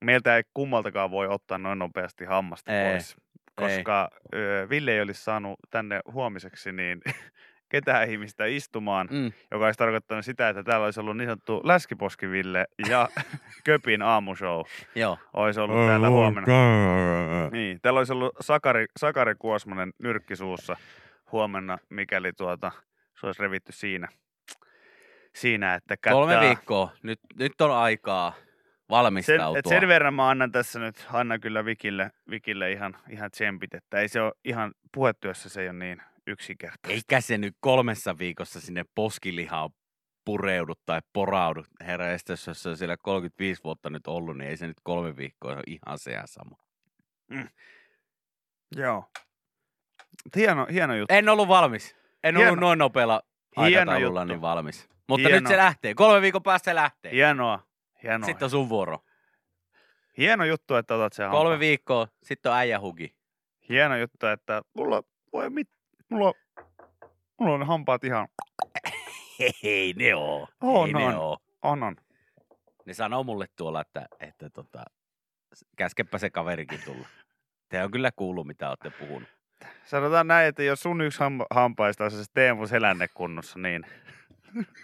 [0.03, 3.15] Meiltä ei kummaltakaan voi ottaa noin nopeasti hammasta Ei, pois,
[3.59, 7.01] koska ö, Ville ei olisi saanut tänne huomiseksi niin
[7.69, 9.31] ketään ihmistä istumaan, Mm.
[9.51, 13.09] joka olisi tarkoittanut sitä, että täällä olisi ollut niin sanottu Läskiposkiville ja
[13.65, 14.61] Köpin aamushow
[14.95, 15.17] Joo.
[15.33, 16.47] olisi ollut täällä huomenna.
[17.51, 20.75] Niin, täällä olisi ollut Sakari, Sakari Kuosmanen nyrkkisuussa
[21.31, 22.71] huomenna, mikäli tuota,
[23.19, 24.07] se olisi revitty siinä,
[25.35, 26.11] siinä että kättää.
[26.13, 26.91] Kolme viikkoa.
[27.03, 28.33] Nyt, nyt on aikaa
[28.89, 29.59] valmistautua.
[29.59, 33.99] et sen verran mä annan tässä nyt, annan kyllä Vikille, Vikille ihan, ihan tsempit, että
[33.99, 36.89] ei se ole ihan, puhetyössä se ei ole niin yksinkertaista.
[36.89, 39.69] Eikä se nyt kolmessa viikossa sinne poskilihaan
[40.25, 41.63] pureudu tai poraudu.
[41.81, 45.17] Herra estes, jos se on siellä 35 vuotta nyt ollut, niin ei se nyt kolme
[45.17, 46.55] viikkoa ole ihan se sama.
[48.75, 49.05] Joo.
[50.25, 51.15] Mut Hieno, hieno juttu.
[51.15, 51.95] En ollut valmis.
[52.23, 52.49] En Hieno.
[52.49, 53.21] ollut noin nopealla
[53.57, 54.89] Hieno aikataululla niin valmis.
[55.07, 55.39] Mutta Hieno.
[55.39, 55.93] nyt se lähtee.
[55.93, 57.11] Kolme viikon päästä se lähtee.
[57.11, 57.68] Hienoa.
[58.03, 58.25] Hienoa.
[58.25, 59.03] Sitten on sun vuoro.
[60.17, 61.59] Hieno juttu, että otat sen Kolme hampaan.
[61.59, 63.15] viikkoa, sitten on äijä hugi.
[63.69, 65.69] Hieno juttu, että mulla, voi mit,
[66.09, 66.33] mulla,
[67.39, 68.27] mulla on ne hampaat ihan,
[69.63, 70.47] Ei ne oo.
[70.61, 71.15] On, Ei ne on.
[71.15, 71.37] oo.
[71.61, 71.95] on on.
[72.85, 74.85] Ne sanoo mulle tuolla, että, että tota,
[75.77, 77.07] käskepä se kaverikin tulla.
[77.69, 79.29] Te on kyllä kuullut, mitä olette puhunut.
[79.85, 83.85] Sanotaan näin, että jos sun yksi ham- hampaista on se Teemu Selänne kunnossa, niin...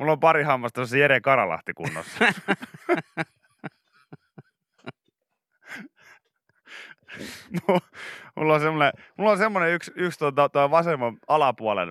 [0.00, 2.24] Mulla on pari hammasta, se Jere Karalahti kunnossa.
[7.52, 7.80] Mu-
[8.36, 11.90] mulla on semmoinen, mulla on semmoinen yksi, yksi tuota, tuo vasemman alapuolen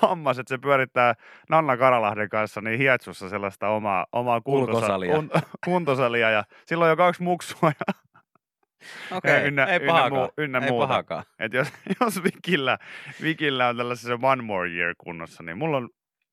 [0.00, 1.14] hammas, että se pyörittää
[1.50, 5.14] Nanna Karalahden kanssa niin hietsussa sellaista omaa, omaa kuntosa, Ulkosalia.
[5.14, 5.30] kun,
[5.64, 7.94] kuntosalia ja silloin on jo kaksi muksua ja
[9.16, 10.12] Okei, ynnä- ei ynnä pahakaan.
[10.12, 10.86] muu- ynnä ei muuta.
[10.88, 11.24] pahakaan.
[11.38, 12.78] Et jos, jos Vikillä,
[13.22, 15.88] Vikillä on tällaisessa one more year kunnossa, niin mulla on,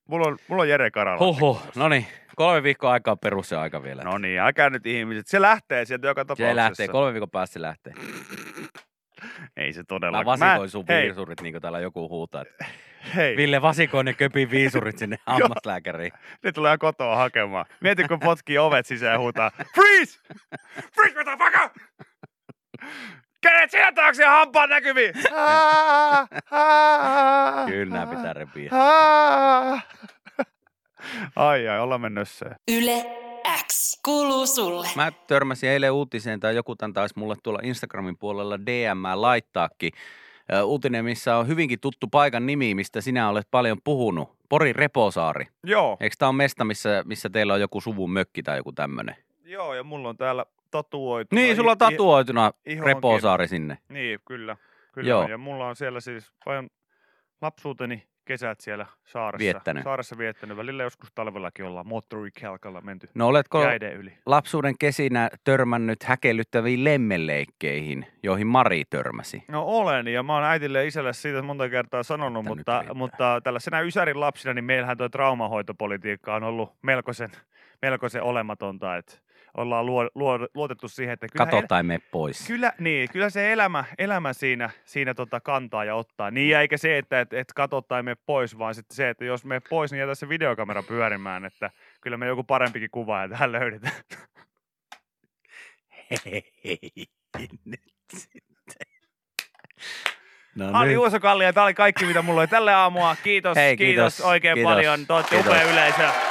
[0.08, 1.18] mulla on, mulla on Jere Karala.
[1.26, 4.02] Huhhuh, no niin, kolme viikkoa aikaa perus se aika vielä.
[4.02, 5.26] No niin, älkää nyt ihmiset.
[5.26, 6.50] Se lähtee sieltä joka tapauksessa.
[6.50, 7.92] se lähtee, kolme viikon päästä se lähtee.
[9.56, 10.24] Ei se Mä todella.
[10.24, 12.44] vasikoin sun hei, viisurit, niin kuin täällä joku huutaa.
[13.16, 16.12] hei, Ville vasikoin ne köpin viisurit sinne hammaslääkäriin.
[16.44, 17.64] ne tulee kotoa hakemaan.
[17.80, 20.18] Mieti, kun potkii ovet sisään ja huutaa, freeze!
[20.94, 21.68] Freeze, motherfucker!
[23.40, 25.14] Kädet sinä taakse ja hampaat näkyviin!
[27.66, 28.70] Kyllä nämä pitää repiä.
[31.36, 32.28] Ai ai, ollaan mennyt
[32.68, 33.04] Yle
[33.66, 34.88] X kuuluu sulle.
[34.96, 39.92] Mä törmäsin eilen uutiseen, tai joku tän taisi mulle tuolla Instagramin puolella DM laittaakin.
[40.64, 44.36] Uutinen, missä on hyvinkin tuttu paikan nimi, mistä sinä olet paljon puhunut.
[44.48, 45.46] Pori Reposaari.
[45.64, 49.16] Joo, Eikö tämä ole mesta, missä, missä teillä on joku suvun mökki tai joku tämmöinen?
[49.44, 51.36] joo, ja mulla on täällä tatuoitu.
[51.36, 52.94] Niin, sulla on tatuoituna ihonkin.
[52.94, 53.78] Reposaari sinne.
[53.88, 54.56] Niin, kyllä.
[54.92, 55.08] kyllä.
[55.08, 55.28] Joo.
[55.28, 56.68] Ja mulla on siellä siis paljon
[57.40, 59.38] lapsuuteni kesät siellä saaressa.
[59.38, 59.84] Viettänyt.
[59.84, 60.56] Saaressa viettänyt.
[60.56, 63.62] Välillä joskus talvellakin ollaan moottorikelkalla menty No oletko
[63.94, 64.18] yli.
[64.26, 69.44] lapsuuden kesinä törmännyt häkellyttäviin lemmenleikkeihin, joihin Mari törmäsi?
[69.48, 73.80] No olen, ja mä oon äitille ja isälle siitä monta kertaa sanonut, mutta, mutta tällaisena
[73.80, 77.30] Ysärin lapsina, niin meillähän tuo traumahoitopolitiikka on ollut melkoisen,
[77.82, 79.18] melkoisen olematonta, että
[79.56, 82.46] ollaan luo, luo, luotettu siihen, että kyllä, Kato tai mene pois.
[82.46, 86.30] Kyllä, niin, kyllä se elämä, elämä siinä, siinä tota kantaa ja ottaa.
[86.30, 89.24] Niin, ja eikä se, että et, et kato tai mene pois, vaan sitten se, että
[89.24, 93.52] jos me pois, niin jätä se videokamera pyörimään, että kyllä me joku parempikin kuvaaja tähän
[93.52, 93.94] löydetään.
[96.24, 96.42] Hei,
[97.64, 97.80] nyt
[98.14, 98.88] sitten.
[100.54, 100.98] No Harri nyt.
[100.98, 103.16] Uosokallia, tämä oli kaikki, mitä mulla oli tälle aamua.
[103.22, 105.06] Kiitos, Hei, kiitos, kiitos, oikein kiitos, paljon.
[105.06, 106.27] Te olette upea yleisö.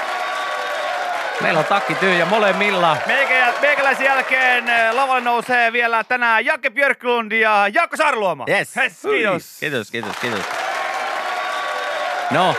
[1.41, 2.97] Meillä on takki tyhjä molemmilla.
[3.08, 8.45] Meikä, meikäläisen jälkeen eh, lavalle nousee vielä tänään Jakke Björklund ja Jaakko Sarluoma.
[8.50, 8.78] Yes.
[8.78, 9.58] Yes, kiitos.
[9.60, 10.45] Kiitos, kiitos, kiitos.
[12.32, 12.56] No,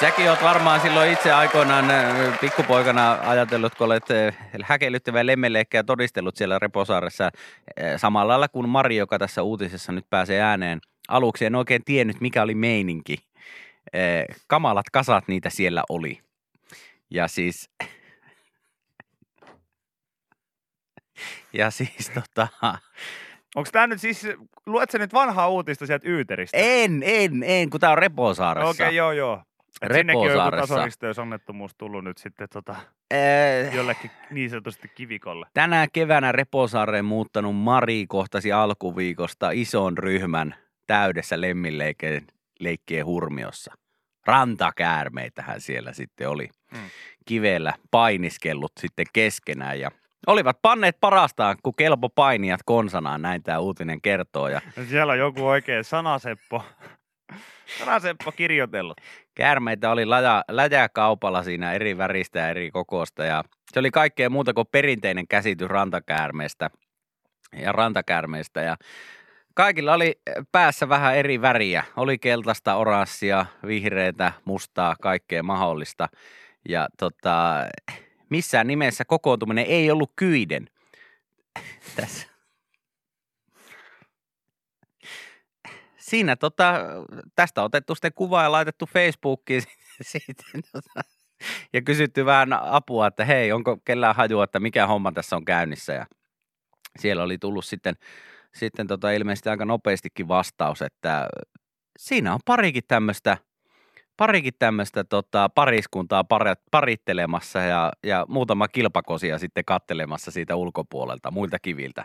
[0.00, 6.36] säkin oot varmaan silloin itse aikoinaan äh, pikkupoikana ajatellut, kun olet äh, häkellyttävää lemmenleikkejä todistellut
[6.36, 7.30] siellä Reposaaressa
[7.96, 10.80] samalla lailla kuin Mari, joka tässä uutisessa nyt pääsee ääneen.
[11.08, 13.16] Aluksi en oikein tiennyt, mikä oli meininki.
[14.46, 16.20] Kamalat kasat niitä siellä oli.
[17.10, 17.70] Ja siis...
[21.52, 22.48] Ja siis tota...
[23.54, 24.26] Onko tämä nyt siis,
[24.66, 26.56] luet sä nyt vanhaa uutista sieltä Yyteristä?
[26.60, 28.70] En, en, en, kun tää on Reposaaressa.
[28.70, 29.42] Okei, okay, joo, joo.
[29.82, 32.76] Et sinnekin on joku tasoristeysonnettomuus tullut nyt sitten tota,
[33.14, 35.46] Äh, jollekin niin sanotusti kivikolle.
[35.54, 40.54] Tänä keväänä Reposaareen muuttanut Mari kohtasi alkuviikosta ison ryhmän
[40.86, 42.26] täydessä lemminleikkien
[42.60, 43.74] leikkien hurmiossa.
[44.26, 46.78] Rantakäärmeitähän siellä sitten oli Mm.
[47.26, 49.90] kivellä painiskellut sitten keskenään ja
[50.26, 54.48] olivat panneet parastaan, kun kelpo painijat konsanaan, näin tämä uutinen kertoo.
[54.48, 56.64] Ja siellä on joku oikein sanaseppo.
[57.78, 59.00] Sanaseppo kirjoitellut.
[59.34, 64.54] käärmeitä oli läjä, läjäkaupalla siinä eri väristä ja eri kokosta ja se oli kaikkea muuta
[64.54, 66.70] kuin perinteinen käsitys rantakäärmeestä
[67.62, 68.76] ja rantakäärmeistä ja
[69.54, 70.20] kaikilla oli
[70.52, 71.84] päässä vähän eri väriä.
[71.96, 76.08] Oli keltaista, oranssia, vihreätä, mustaa, kaikkea mahdollista.
[76.68, 77.54] Ja tota,
[78.30, 80.68] missään nimessä kokoontuminen ei ollut kyiden.
[81.96, 82.26] Tässä.
[85.96, 86.80] Siinä tota,
[87.34, 89.62] tästä otettu sitten kuva ja laitettu Facebookiin
[90.02, 91.00] sitten, tota,
[91.72, 95.92] ja kysytty vähän apua, että hei, onko kellään hajua, että mikä homma tässä on käynnissä.
[95.92, 96.06] Ja
[96.98, 97.94] siellä oli tullut sitten,
[98.54, 101.28] sitten tota ilmeisesti aika nopeastikin vastaus, että
[101.98, 103.38] siinä on parikin tämmöistä
[104.16, 111.58] parikin tämmöistä tota, pariskuntaa pari- parittelemassa ja, ja muutama kilpakosia sitten kattelemassa siitä ulkopuolelta, muilta
[111.58, 112.04] kiviltä,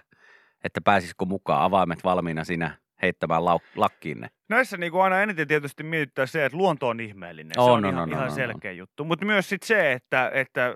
[0.64, 4.28] että pääsisikö mukaan avaimet valmiina siinä heittämään lau- lakkiin ne.
[4.50, 7.60] Näissä niin kuin aina eniten tietysti mietittää se, että luonto on ihmeellinen.
[7.60, 8.36] On, se on on, ihan, on, ihan on, on.
[8.36, 9.04] selkeä juttu.
[9.04, 10.76] Mutta myös sit se, että, että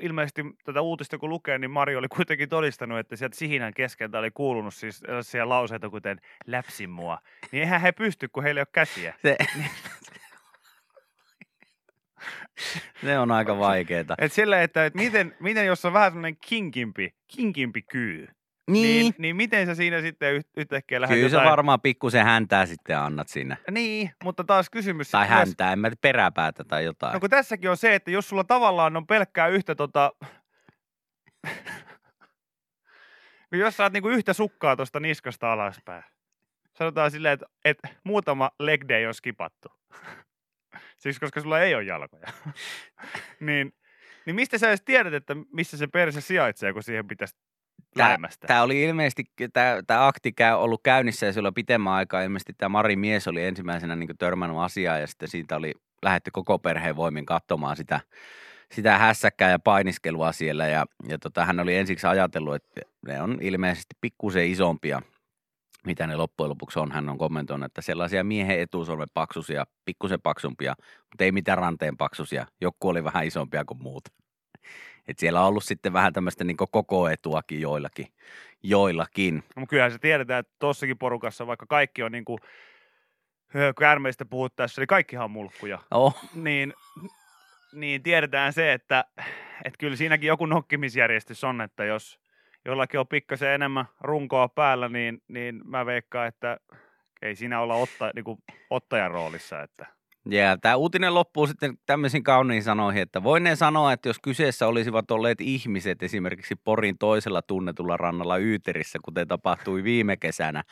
[0.00, 4.30] ilmeisesti tätä uutista kun lukee, niin Mari oli kuitenkin todistanut, että sieltä sihinän keskeltä oli
[4.30, 7.18] kuulunut siis sellaisia lauseita, kuten läpsi mua.
[7.52, 9.14] Niin eihän he pysty, kun heillä ei ole käsiä.
[9.22, 9.36] Se,
[13.04, 14.14] Se on aika vaikeeta.
[14.18, 18.28] Et silleen, että et miten, miten jos on vähän semmoinen kinkimpi, kinkimpi kyy,
[18.70, 21.50] niin, niin miten sä siinä sitten yht- yhtäkkiä lähdet Kyllä sä jotain...
[21.50, 23.56] varmaan pikkusen häntää sitten annat siinä.
[23.70, 25.10] Niin, mutta taas kysymys...
[25.10, 27.12] Tai häntää, en mä peräpäätä tai jotain.
[27.12, 30.12] No kun tässäkin on se, että jos sulla tavallaan on pelkkää yhtä tota...
[33.52, 36.04] jos saat niinku yhtä sukkaa tuosta niskasta alaspäin.
[36.74, 39.68] Sanotaan silleen, että, että muutama leg day on skipattu.
[40.96, 42.28] Siksi koska sulla ei ole jalkoja.
[43.40, 43.72] niin,
[44.26, 47.36] niin mistä sä edes tiedät, että missä se perse sijaitsee, kun siihen pitäisi
[47.96, 48.46] lähemmästä?
[48.46, 49.24] Tämä oli ilmeisesti,
[49.86, 53.96] tämä akti käy, ollut käynnissä ja silloin pitemmän aikaa ilmeisesti tämä Mari mies oli ensimmäisenä
[53.96, 58.00] niin törmännyt asiaan ja sitten siitä oli lähetty koko perheen voimin katsomaan sitä,
[58.72, 63.38] sitä hässäkkää ja painiskelua siellä ja, ja tota, hän oli ensiksi ajatellut, että ne on
[63.40, 65.02] ilmeisesti pikkusen isompia,
[65.86, 66.92] mitä ne loppujen lopuksi on.
[66.92, 72.46] Hän on kommentoinut, että sellaisia miehen etusormen paksusia, pikkusen paksumpia, mutta ei mitään ranteen paksusia.
[72.60, 74.04] Joku oli vähän isompia kuin muut.
[75.08, 78.06] Et siellä on ollut sitten vähän tämmöistä niin koko etuakin joillakin.
[78.62, 79.44] joillakin.
[79.56, 82.38] No, kyllähän se tiedetään, että tossakin porukassa, vaikka kaikki on niinku,
[83.54, 85.78] ö, käärmeistä puhuttaessa, niin kaikkihan on mulkkuja.
[85.90, 86.74] Oh, niin,
[87.72, 89.04] niin tiedetään se, että,
[89.64, 92.25] että kyllä siinäkin joku nokkimisjärjestys on, että jos
[92.66, 96.56] jollakin on pikkasen enemmän runkoa päällä, niin, niin mä veikkaan, että
[97.22, 98.38] ei siinä olla otta, niin kuin
[98.70, 99.62] ottajan roolissa.
[99.62, 99.86] Että.
[100.30, 105.10] Ja tämä uutinen loppuu sitten tämmöisiin kauniin sanoihin, että voineen sanoa, että jos kyseessä olisivat
[105.10, 110.64] olleet ihmiset esimerkiksi Porin toisella tunnetulla rannalla Yyterissä, kuten tapahtui viime kesänä,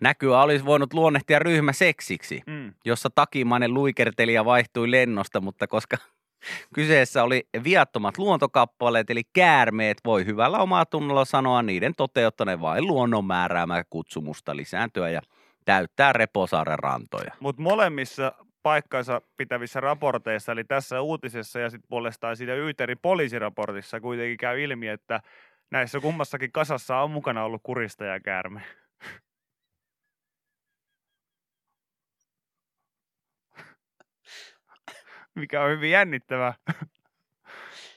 [0.00, 2.74] näkyä olisi voinut luonnehtia ryhmä seksiksi, Mm.
[2.84, 5.96] jossa takimainen luikertelija vaihtui lennosta, mutta koska
[6.74, 13.24] kyseessä oli viattomat luontokappaleet, eli käärmeet, voi hyvällä omaa tunnolla sanoa niiden toteuttaneen vain luonnon
[13.24, 15.20] määräämää kutsumusta lisääntyä ja
[15.64, 17.32] täyttää Reposaaren rantoja.
[17.40, 18.32] Mutta molemmissa
[18.62, 24.88] paikkansa pitävissä raporteissa, eli tässä uutisessa ja sitten puolestaan siitä Yyterin poliisiraportissa kuitenkin käy ilmi,
[24.88, 25.20] että
[25.70, 28.62] näissä kummassakin kasassa on mukana ollut kuristajakäärme.
[35.36, 36.54] Mikä on hyvin jännittävä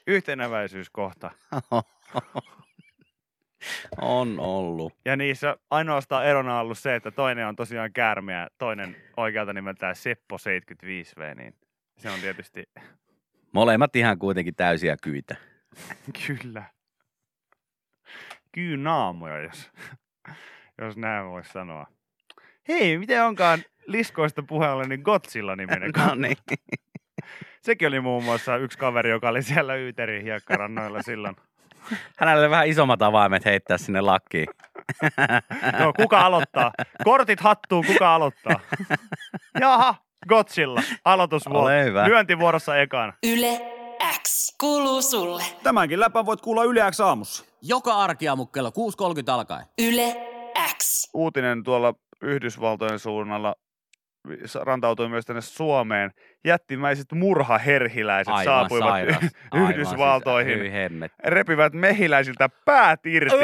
[0.08, 1.32] yhtenäväisyyskohta.
[4.02, 4.94] on ollut.
[5.06, 9.54] Ja niissä ainoastaan erona on ollut se, että toinen on tosiaan käärme ja toinen oikealta
[9.54, 11.56] nimeltään Seppo 75V, niin
[11.98, 12.70] se on tietysti
[13.52, 15.36] Molemmat ihan kuitenkin täysiä kyitä.
[16.28, 16.64] Kyllä.
[18.52, 19.72] Kyynaamoja, jos,
[20.82, 21.88] jos näin voisi sanoa.
[22.68, 25.92] Hei, miten onkaan liskoista puheella niin Godzilla niminen?
[25.98, 26.38] No niin.
[27.62, 31.36] Sekin oli muun muassa yksi kaveri, joka oli siellä Yyterin hiekkarannoilla silloin.
[32.18, 34.48] Hänelle oli vähän isommat avaimet heittää sinne lakkiin.
[35.80, 36.72] No, kuka aloittaa?
[37.04, 38.60] Kortit hattuun, kuka aloittaa?
[39.62, 39.96] Jaha,
[40.30, 41.60] Godzilla, aloitusvuoro.
[41.66, 42.08] Ole hyvä.
[42.08, 43.14] Lyöntivuorossa ekana.
[43.24, 43.62] Yle
[44.24, 45.44] X kuuluu sulle.
[45.64, 47.46] Tämänkin läpän voit kuulla Yle X aamussa.
[47.62, 49.66] Joka arkiaamu kello 6.30 alkaen.
[49.82, 50.16] Yle
[50.78, 51.10] X.
[51.14, 53.56] uutinen tuolla Yhdysvaltojen suunnalla
[54.62, 56.12] rantautui myös tänne Suomeen.
[56.46, 59.18] Jättimäiset murhaherhiläiset Aivan saapuivat sairas.
[59.52, 60.60] Aivan Yhdysvaltoihin.
[60.60, 63.36] Siis, repivät mehiläisiltä päät irti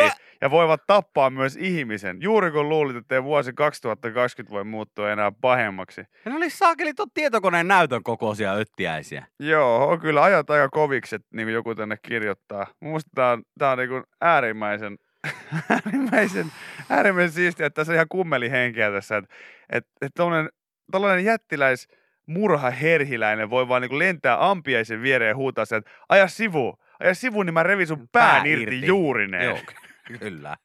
[0.42, 2.18] ja voivat tappaa myös ihmisen.
[2.22, 6.02] Juuri kun luulit, että vuosi 2020 voi muuttua enää pahemmaksi.
[6.26, 9.26] Ja ne oli saakeli tuon tietokoneen näytön kokoisia öttiäisiä.
[9.40, 12.68] Joo, on kyllä ajat aika koviksi, että niin kuin joku tänne kirjoittaa.
[12.80, 14.98] Musta tää on, tää on niin äärimmäisen,
[15.70, 16.52] äärimmäisen,
[16.90, 19.18] äärimmäisen siistiä, että tässä on ihan kummelihenkiä tässä.
[19.18, 19.36] Että
[19.70, 20.20] et, et
[20.92, 21.88] tollanen jättiläis
[22.26, 27.16] murhaherhiläinen voi vaan niin kuin lentää ampiaisen viereen ja huutaa sen, että aja sivu, aja
[27.16, 28.88] sivu, niin mä revin sun pään Pää irti, irti.
[28.88, 29.46] juurineen.
[29.46, 29.60] Joo,
[30.20, 30.56] kyllä.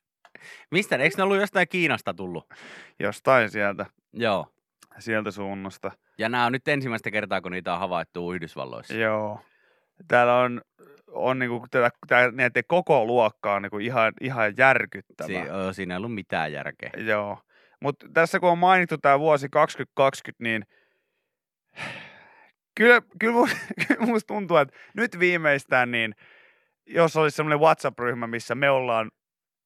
[0.71, 0.97] Mistä?
[0.97, 2.47] Eikö ne ollut jostain Kiinasta tullut?
[2.99, 4.47] Jostain sieltä, Joo.
[4.99, 5.91] sieltä suunnasta.
[6.19, 8.95] Ja nämä on nyt ensimmäistä kertaa, kun niitä on havaittu Yhdysvalloissa.
[8.95, 9.41] Joo.
[10.09, 10.61] Täällä on,
[11.07, 15.27] on niinku, tätä, tää, näiden koko luokka on niinku ihan, ihan järkyttävä.
[15.27, 16.91] Si- siinä ei ollut mitään järkeä.
[16.97, 17.39] Joo.
[17.83, 20.65] Mutta tässä kun on mainittu tämä vuosi 2020, niin
[22.75, 23.49] kyllä, kyllä,
[23.99, 26.15] musta, tuntuu, että nyt viimeistään niin,
[26.87, 29.11] jos olisi semmoinen WhatsApp-ryhmä, missä me ollaan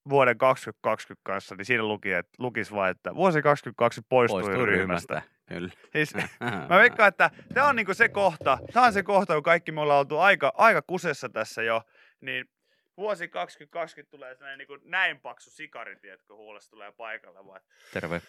[0.08, 5.14] vuoden 2020 kanssa, niin siinä luki, että, lukisi vain, että vuosi 2020 poistui, Poistui ryhmästä.
[5.14, 5.34] ryhmästä.
[5.48, 5.70] Kyllä.
[5.92, 6.14] Siis,
[6.70, 9.80] Mä veikkaan, että tämä on niinku se kohta, tämä on se kohta, kun kaikki me
[9.80, 11.82] ollaan oltu aika, aika kusessa tässä jo,
[12.20, 12.46] niin
[12.96, 17.60] vuosi 2020 tulee sellainen niinku näin paksu sikari, tiedätkö, huolesta tulee paikalle, vaan
[17.92, 18.22] Terve.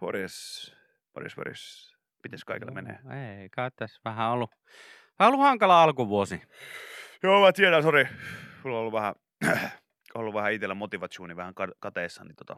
[0.00, 0.70] Morjes,
[1.14, 1.94] morjes, morjes.
[2.22, 2.98] Mites kaikilla menee?
[3.40, 4.50] Ei, kai tässä vähän ollut,
[5.18, 6.42] vähän ollut hankala alkuvuosi.
[7.22, 8.04] Joo, mä tiedän, sori.
[8.64, 9.14] Mulla on ollut vähän,
[10.14, 12.56] ollut vähän itsellä motivatiooni vähän ka- kateessa, niin tota,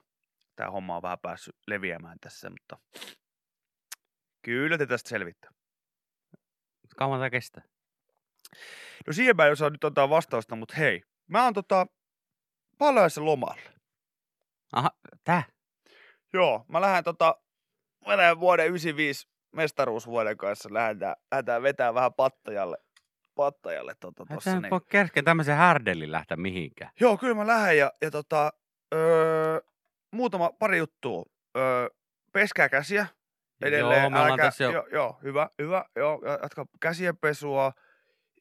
[0.56, 2.78] tää homma on vähän päässyt leviämään tässä, mutta
[4.42, 5.50] kyllä te tästä selvittää.
[6.96, 7.62] Kauan tämä kestää?
[9.06, 11.86] No siihen mä en osaa nyt antaa vastausta, mutta hei, mä oon tota
[12.78, 13.62] palaisen lomalle.
[14.72, 14.90] Aha,
[15.24, 15.42] tää?
[16.32, 17.36] Joo, mä lähden tota,
[18.06, 22.76] mä lähden vuoden 95 mestaruusvuoden kanssa, lähdetään, lähdetään vetää vähän pattajalle,
[23.34, 24.50] pattajalle tota, Tossa.
[24.50, 24.70] Sä Niin.
[24.70, 26.90] voi kerkeä tämmöisen härdelin lähteä mihinkään.
[27.00, 28.52] Joo, kyllä mä lähden ja, ja tota,
[28.94, 29.60] öö,
[30.12, 31.24] muutama, pari juttua.
[31.56, 31.88] Öö,
[32.32, 33.06] peskää käsiä
[33.62, 34.00] edelleen.
[34.00, 34.70] Joo, me älkää- tässä jo.
[34.70, 35.84] Joo, joo, hyvä, hyvä.
[35.96, 37.72] Joo, ja jatka käsien pesua.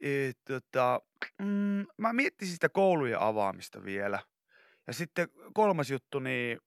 [0.02, 1.02] E, tota,
[1.42, 4.20] mm, mä miettisin sitä koulujen avaamista vielä.
[4.88, 6.58] Ja sitten kolmas juttu, niin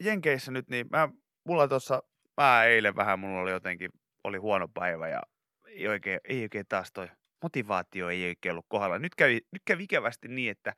[0.00, 1.08] Jenkeissä nyt, niin mä,
[1.44, 2.02] mulla tuossa,
[2.36, 3.90] mä eilen vähän, mulla oli jotenkin,
[4.24, 5.22] oli huono päivä ja
[5.66, 7.08] ei oikein, ei oikein taas toi
[7.42, 8.98] motivaatio ei oikein ollut kohdalla.
[8.98, 10.74] Nyt kävi, nyt kävi ikävästi niin, että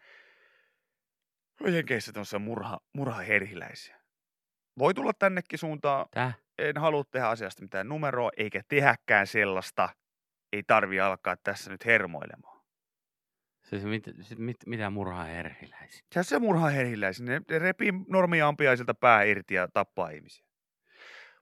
[1.67, 4.01] Jenkeissä tuossa murha, murhaherhiläisiä.
[4.79, 6.07] Voi tulla tännekin suuntaan.
[6.11, 6.33] Tää?
[6.59, 9.89] En halua tehdä asiasta mitään numeroa, eikä tehäkään sellaista.
[10.53, 12.63] Ei tarvi alkaa tässä nyt hermoilemaan.
[13.65, 14.05] Siis mit,
[14.39, 16.01] mit, mitä murhaa herhiläisiä?
[16.13, 17.27] Se on se murhaherhiläisiä.
[17.27, 20.47] Ne, ne repii normiampiaisilta pää irti ja tappaa ihmisiä.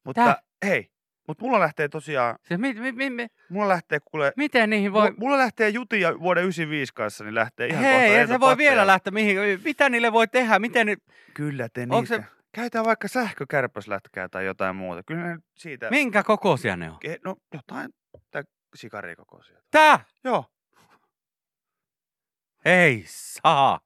[0.05, 0.43] Mutta Tää?
[0.65, 0.91] hei,
[1.29, 5.03] mutta mulla lähtee tosiaan, Siis mit, mit, mit, mit, mulla lähtee kuule, miten niihin voi...
[5.03, 8.41] mulla, mulla lähtee Juti ja vuoden 95 kanssa, niin lähtee ihan Hei, kohta ei se
[8.41, 9.37] voi vielä lähteä mihin.
[9.65, 10.59] Mitä niille voi tehdä?
[10.59, 10.97] Miten ni...
[11.35, 12.17] Kyllä te Onko niitä.
[12.17, 15.03] se- Käytetään vaikka sähkökärpäslätkää tai jotain muuta.
[15.03, 15.91] Kyllä siitä...
[15.91, 16.99] Minkä kokoisia ne on?
[17.25, 17.91] No jotain
[18.31, 18.43] tai
[18.77, 19.63] sikarikokoisia.
[19.71, 20.05] Tää?
[20.25, 20.45] Joo.
[22.65, 23.83] Ei saak.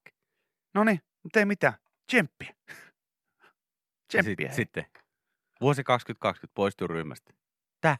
[0.75, 1.75] No niin, mutta ei mitään.
[2.07, 2.55] Tsemppiä.
[4.09, 4.49] Tsemppiä.
[4.49, 4.87] Sit, sitten.
[5.61, 7.33] Vuosi 2020 poistuu ryhmästä.
[7.81, 7.97] Tää?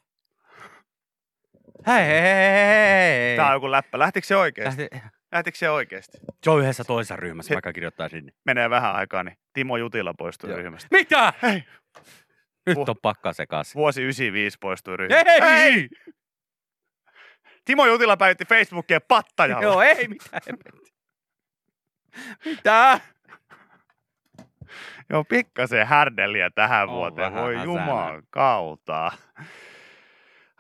[1.87, 3.37] Hei, hei, hei, hei.
[3.37, 3.99] Tää on joku läppä.
[3.99, 4.83] Lähtikö se oikeesti?
[4.93, 6.19] Lähti- Lähtikö se oikeesti?
[6.45, 8.33] Se on yhdessä toisessa ryhmässä, vaikka kirjoittaa sinne.
[8.45, 10.59] Menee vähän aikaa, niin Timo Jutila poistui Joo.
[10.59, 10.89] ryhmästä.
[10.91, 11.33] Mitä?
[11.43, 11.65] Hei,
[12.67, 13.75] Nyt Vuo- on pakka sekaisin.
[13.75, 15.31] vuosi 95 poistui ryhmästä.
[15.31, 15.41] Hei!
[15.73, 15.89] Hei!
[17.65, 19.63] Timo Jutila päivitti Facebookia pattajalla.
[19.63, 20.43] Joo, ei mitään.
[22.45, 23.01] Mitä?
[25.11, 27.35] Joo, pikkasen härdeliä tähän On vuoteen.
[27.35, 29.13] Voi juman kautta.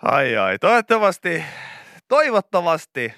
[0.03, 1.45] Ai ai, toivottavasti,
[2.09, 3.15] toivottavasti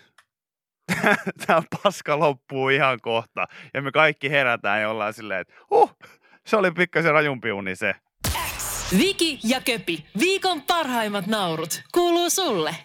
[1.47, 3.47] tämä paska loppuu ihan kohta.
[3.75, 5.97] Ja me kaikki herätään ja ollaan silleen, että huh,
[6.47, 7.95] se oli pikkasen rajumpi uni se.
[8.99, 12.77] Viki ja Köpi, viikon parhaimmat naurut, kuuluu sulle.